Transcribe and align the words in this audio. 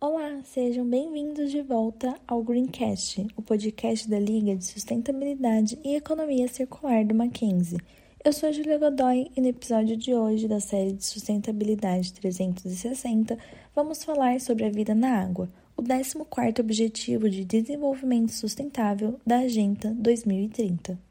Olá, 0.00 0.40
sejam 0.44 0.88
bem-vindos 0.88 1.50
de 1.50 1.60
volta 1.60 2.14
ao 2.24 2.40
Greencast, 2.40 3.26
o 3.36 3.42
podcast 3.42 4.08
da 4.08 4.16
Liga 4.16 4.54
de 4.54 4.64
Sustentabilidade 4.64 5.76
e 5.82 5.96
Economia 5.96 6.46
Circular 6.46 7.04
do 7.04 7.16
Mackenzie. 7.16 7.80
Eu 8.24 8.32
sou 8.32 8.48
a 8.48 8.52
Julia 8.52 8.78
Godoy 8.78 9.28
e 9.36 9.40
no 9.40 9.48
episódio 9.48 9.96
de 9.96 10.14
hoje 10.14 10.46
da 10.46 10.60
série 10.60 10.92
de 10.92 11.04
Sustentabilidade 11.04 12.12
360 12.12 13.36
vamos 13.74 14.04
falar 14.04 14.40
sobre 14.40 14.66
a 14.66 14.70
vida 14.70 14.94
na 14.94 15.20
água, 15.20 15.48
o 15.76 15.82
14º 15.82 16.60
Objetivo 16.60 17.28
de 17.28 17.44
Desenvolvimento 17.44 18.30
Sustentável 18.30 19.18
da 19.26 19.38
Agenda 19.38 19.92
2030. 19.98 21.07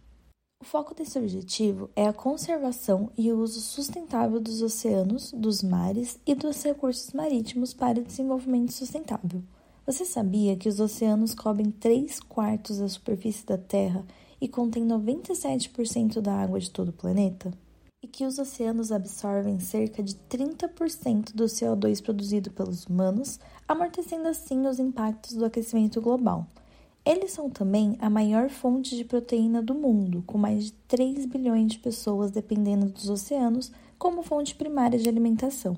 O 0.68 0.70
foco 0.70 0.93
desse 0.93 1.18
objetivo 1.18 1.89
é 1.95 2.05
a 2.05 2.11
conservação 2.11 3.09
e 3.18 3.31
o 3.31 3.39
uso 3.39 3.61
sustentável 3.61 4.38
dos 4.38 4.61
oceanos, 4.61 5.32
dos 5.32 5.63
mares 5.63 6.20
e 6.27 6.36
dos 6.36 6.61
recursos 6.61 7.13
marítimos 7.13 7.73
para 7.73 8.01
o 8.01 8.04
desenvolvimento 8.04 8.73
sustentável. 8.73 9.41
Você 9.86 10.04
sabia 10.04 10.57
que 10.57 10.68
os 10.68 10.82
oceanos 10.82 11.33
cobrem 11.33 11.71
3 11.71 12.19
quartos 12.19 12.79
da 12.79 12.89
superfície 12.89 13.45
da 13.45 13.57
Terra 13.57 14.04
e 14.42 14.50
contêm 14.50 14.86
97% 14.86 16.19
da 16.19 16.33
água 16.33 16.59
de 16.59 16.70
todo 16.70 16.89
o 16.89 16.93
planeta? 16.93 17.54
E 18.04 18.07
que 18.07 18.25
os 18.25 18.37
oceanos 18.37 18.92
absorvem 18.92 19.61
cerca 19.61 20.04
de 20.04 20.15
30% 20.29 21.34
do 21.34 21.45
CO2 21.45 22.04
produzido 22.04 22.51
pelos 22.51 22.86
humanos, 22.87 23.39
amortecendo 23.65 24.28
assim 24.28 24.68
os 24.68 24.79
impactos 24.79 25.31
do 25.31 25.45
aquecimento 25.45 26.01
global. 26.01 26.45
Eles 27.10 27.32
são 27.32 27.50
também 27.50 27.96
a 28.02 28.10
maior 28.10 28.50
fonte 28.50 28.93
de 28.93 29.06
proteína 29.06 29.61
do 29.61 29.74
mundo, 29.74 30.21
com 30.28 30.38
mais 30.38 30.65
de 30.65 30.74
3 30.89 31.25
bilhões 31.25 31.71
de 31.71 31.79
pessoas 31.79 32.31
dependendo 32.31 32.88
dos 32.88 33.09
oceanos 33.09 33.72
como 33.98 34.22
fonte 34.22 34.53
primária 34.53 35.00
de 35.00 35.08
alimentação. 35.08 35.78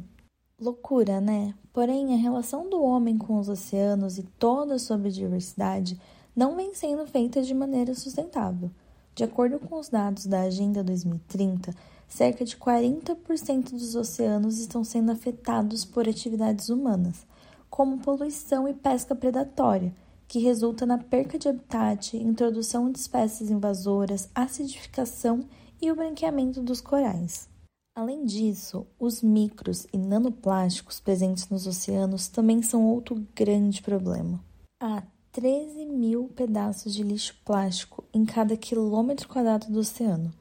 Loucura, 0.60 1.22
né? 1.22 1.54
Porém, 1.72 2.16
a 2.16 2.18
relação 2.18 2.68
do 2.68 2.82
homem 2.82 3.16
com 3.16 3.38
os 3.38 3.48
oceanos 3.48 4.18
e 4.18 4.24
toda 4.24 4.74
a 4.74 4.80
sua 4.80 4.98
biodiversidade 4.98 6.02
não 6.36 6.56
vem 6.56 6.74
sendo 6.74 7.06
feita 7.06 7.44
de 7.44 7.54
maneira 7.54 7.94
sustentável. 7.94 8.72
De 9.14 9.24
acordo 9.24 9.60
com 9.60 9.78
os 9.78 9.88
dados 9.88 10.26
da 10.26 10.42
Agenda 10.42 10.84
2030, 10.84 11.76
cerca 12.08 12.44
de 12.44 12.58
40% 12.58 13.70
dos 13.70 13.94
oceanos 13.96 14.58
estão 14.58 14.84
sendo 14.84 15.12
afetados 15.12 15.86
por 15.86 16.10
atividades 16.10 16.70
humanas, 16.70 17.24
como 17.70 18.00
poluição 18.00 18.68
e 18.68 18.74
pesca 18.74 19.14
predatória 19.14 19.94
que 20.30 20.38
resulta 20.38 20.86
na 20.86 21.00
perca 21.00 21.40
de 21.40 21.50
habitat, 21.50 22.16
introdução 22.16 22.92
de 22.92 23.00
espécies 23.00 23.50
invasoras, 23.50 24.30
acidificação 24.34 25.44
e 25.82 25.92
o 25.92 25.96
branqueamento 25.96 26.62
dos 26.62 26.80
corais. 26.80 27.50
Além 27.96 28.24
disso, 28.24 28.86
os 29.00 29.24
micros 29.24 29.88
e 29.92 29.98
nanoplásticos 29.98 31.00
presentes 31.00 31.50
nos 31.50 31.66
oceanos 31.66 32.28
também 32.28 32.62
são 32.62 32.86
outro 32.86 33.28
grande 33.36 33.82
problema. 33.82 34.40
Há 34.80 35.02
13 35.32 35.88
mil 35.88 36.28
pedaços 36.36 36.94
de 36.94 37.02
lixo 37.02 37.36
plástico 37.44 38.04
em 38.14 38.24
cada 38.24 38.56
quilômetro 38.56 39.28
quadrado 39.28 39.66
do 39.72 39.80
oceano. 39.80 40.32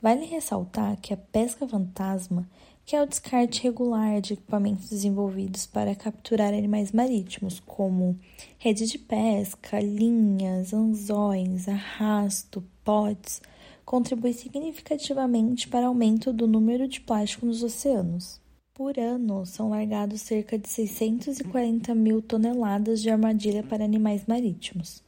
Vale 0.00 0.26
ressaltar 0.26 0.96
que 1.00 1.12
a 1.12 1.16
pesca 1.16 1.66
fantasma 1.66 2.48
que 2.88 2.96
é 2.96 3.02
o 3.02 3.06
descarte 3.06 3.64
regular 3.64 4.18
de 4.22 4.32
equipamentos 4.32 4.88
desenvolvidos 4.88 5.66
para 5.66 5.94
capturar 5.94 6.54
animais 6.54 6.90
marítimos, 6.90 7.60
como 7.60 8.18
rede 8.58 8.86
de 8.86 8.98
pesca, 8.98 9.78
linhas, 9.78 10.72
anzóis, 10.72 11.68
arrasto, 11.68 12.64
potes, 12.82 13.42
contribui 13.84 14.32
significativamente 14.32 15.68
para 15.68 15.84
o 15.84 15.88
aumento 15.88 16.32
do 16.32 16.46
número 16.46 16.88
de 16.88 16.98
plástico 16.98 17.44
nos 17.44 17.62
oceanos. 17.62 18.40
Por 18.72 18.98
ano, 18.98 19.44
são 19.44 19.68
largados 19.68 20.22
cerca 20.22 20.58
de 20.58 20.66
640 20.66 21.94
mil 21.94 22.22
toneladas 22.22 23.02
de 23.02 23.10
armadilha 23.10 23.62
para 23.62 23.84
animais 23.84 24.24
marítimos, 24.26 25.02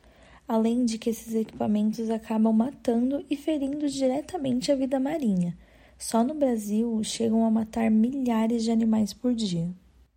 além 0.53 0.85
de 0.85 0.99
que 0.99 1.11
esses 1.11 1.35
equipamentos 1.35 2.11
acabam 2.11 2.53
matando 2.53 3.25
e 3.31 3.37
ferindo 3.37 3.89
diretamente 3.89 4.73
a 4.73 4.75
vida 4.75 4.99
marinha 4.99 5.57
só 6.01 6.25
no 6.25 6.33
Brasil 6.33 7.05
chegam 7.05 7.45
a 7.45 7.51
matar 7.51 7.91
milhares 7.91 8.65
de 8.65 8.71
animais 8.71 9.13
por 9.13 9.35
dia. 9.35 9.69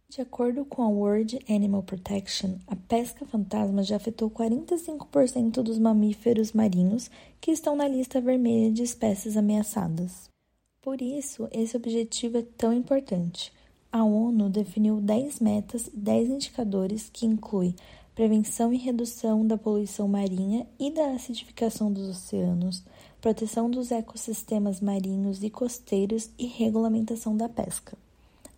De 0.07 0.21
acordo 0.21 0.63
com 0.63 0.81
a 0.81 0.87
World 0.87 1.37
Animal 1.49 1.83
Protection, 1.83 2.55
a 2.65 2.73
pesca 2.73 3.25
fantasma 3.25 3.83
já 3.83 3.97
afetou 3.97 4.31
45% 4.31 5.61
dos 5.61 5.77
mamíferos 5.77 6.53
marinhos 6.53 7.11
que 7.41 7.51
estão 7.51 7.75
na 7.75 7.85
lista 7.85 8.21
vermelha 8.21 8.71
de 8.71 8.81
espécies 8.81 9.35
ameaçadas. 9.35 10.29
Por 10.81 11.01
isso, 11.01 11.49
esse 11.51 11.75
objetivo 11.75 12.37
é 12.37 12.43
tão 12.57 12.71
importante. 12.71 13.51
A 13.91 14.05
ONU 14.05 14.49
definiu 14.49 15.01
10 15.01 15.41
metas 15.41 15.87
e 15.87 15.97
10 15.97 16.29
indicadores 16.29 17.09
que 17.11 17.25
incluem 17.25 17.75
prevenção 18.15 18.71
e 18.71 18.77
redução 18.77 19.45
da 19.45 19.57
poluição 19.57 20.07
marinha 20.07 20.67
e 20.79 20.91
da 20.91 21.11
acidificação 21.11 21.91
dos 21.91 22.09
oceanos, 22.09 22.83
proteção 23.19 23.69
dos 23.69 23.91
ecossistemas 23.91 24.79
marinhos 24.79 25.43
e 25.43 25.49
costeiros 25.49 26.29
e 26.37 26.45
regulamentação 26.45 27.35
da 27.35 27.49
pesca. 27.49 27.97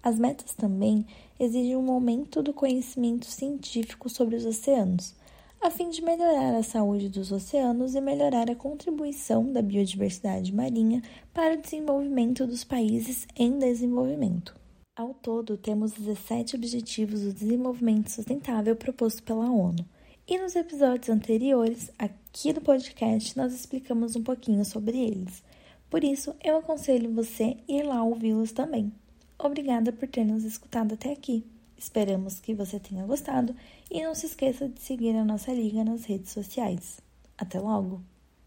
As 0.04 0.20
metas 0.20 0.54
também 0.54 1.06
exigem 1.40 1.76
um 1.76 1.92
aumento 1.92 2.44
do 2.44 2.54
conhecimento 2.54 3.26
científico 3.26 4.10
sobre 4.10 4.36
os 4.36 4.46
oceanos, 4.46 5.16
a 5.62 5.72
fim 5.72 5.90
de 5.90 6.02
melhorar 6.02 6.54
a 6.56 6.62
saúde 6.62 7.10
dos 7.10 7.32
oceanos 7.32 7.96
e 7.96 8.02
melhorar 8.02 8.52
a 8.52 8.56
contribuição 8.56 9.52
da 9.52 9.62
biodiversidade 9.62 10.54
marinha 10.54 11.02
para 11.34 11.56
o 11.56 11.62
desenvolvimento 11.62 12.46
dos 12.46 12.64
países 12.64 13.26
em 13.36 13.58
desenvolvimento. 13.58 14.65
Ao 14.96 15.14
todo, 15.14 15.58
temos 15.58 15.92
17 15.92 16.56
Objetivos 16.56 17.20
do 17.20 17.34
Desenvolvimento 17.34 18.10
Sustentável 18.10 18.78
proposto 18.78 19.22
pela 19.24 19.52
ONU. 19.52 19.86
E 20.26 20.38
nos 20.38 20.56
episódios 20.56 21.10
anteriores, 21.10 21.92
aqui 22.00 22.54
do 22.54 22.62
podcast, 22.62 23.36
nós 23.36 23.54
explicamos 23.54 24.16
um 24.16 24.24
pouquinho 24.24 24.64
sobre 24.64 24.98
eles. 24.98 25.44
Por 25.90 26.02
isso, 26.02 26.34
eu 26.42 26.56
aconselho 26.56 27.14
você 27.14 27.58
ir 27.68 27.84
lá 27.84 28.02
ouvi-los 28.06 28.54
também. 28.54 28.90
Obrigada 29.38 29.92
por 29.92 30.08
ter 30.08 30.24
nos 30.24 30.46
escutado 30.46 30.94
até 30.94 31.12
aqui. 31.12 31.46
Esperamos 31.78 32.40
que 32.40 32.54
você 32.54 32.80
tenha 32.80 33.06
gostado 33.06 33.54
e 33.92 34.02
não 34.02 34.16
se 34.16 34.28
esqueça 34.28 34.70
de 34.70 34.80
seguir 34.80 35.14
a 35.18 35.26
nossa 35.26 35.52
liga 35.52 35.84
nas 35.84 36.06
redes 36.06 36.32
sociais. 36.32 37.02
Até 37.38 37.60
logo! 37.60 38.15